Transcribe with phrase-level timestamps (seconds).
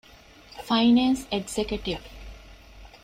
[0.67, 2.05] ފައިނޭންސް އެގްޒެކެޓިވް